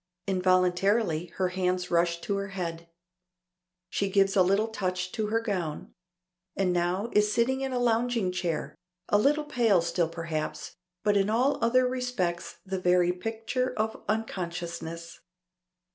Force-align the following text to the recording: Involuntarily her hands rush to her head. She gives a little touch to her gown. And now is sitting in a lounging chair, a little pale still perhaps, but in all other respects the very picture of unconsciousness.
Involuntarily 0.25 1.27
her 1.35 1.49
hands 1.49 1.91
rush 1.91 2.21
to 2.21 2.37
her 2.37 2.47
head. 2.47 2.89
She 3.91 4.09
gives 4.09 4.35
a 4.35 4.41
little 4.41 4.69
touch 4.69 5.11
to 5.11 5.27
her 5.27 5.39
gown. 5.39 5.93
And 6.55 6.73
now 6.73 7.09
is 7.11 7.31
sitting 7.31 7.61
in 7.61 7.71
a 7.71 7.77
lounging 7.77 8.31
chair, 8.31 8.75
a 9.09 9.19
little 9.19 9.45
pale 9.45 9.79
still 9.79 10.09
perhaps, 10.09 10.75
but 11.03 11.15
in 11.17 11.29
all 11.29 11.63
other 11.63 11.87
respects 11.87 12.57
the 12.65 12.79
very 12.79 13.11
picture 13.11 13.75
of 13.77 14.03
unconsciousness. 14.09 15.19